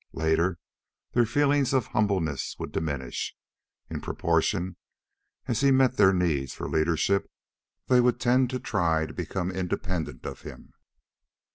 Later, 0.13 0.57
their 1.11 1.27
feeling 1.27 1.63
of 1.73 1.85
humbleness 1.85 2.55
would 2.57 2.71
diminish. 2.71 3.37
In 3.87 4.01
proportion 4.01 4.77
as 5.45 5.61
he 5.61 5.69
met 5.69 5.95
their 5.97 6.11
needs 6.11 6.55
for 6.55 6.67
leadership, 6.67 7.29
they 7.85 8.01
would 8.01 8.19
tend 8.19 8.49
to 8.49 8.59
try 8.59 9.05
to 9.05 9.13
become 9.13 9.51
independent 9.51 10.25
of 10.25 10.41
him. 10.41 10.73